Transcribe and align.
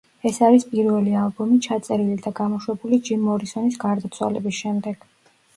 ეს 0.27 0.37
არის 0.45 0.63
პირველი 0.69 1.13
ალბომი, 1.23 1.57
ჩაწერილი 1.67 2.17
და 2.23 2.31
გამოშვებული 2.41 3.01
ჯიმ 3.11 3.23
მორისონის 3.29 3.81
გარდაცვალების 3.85 4.59
შემდეგ. 4.65 5.11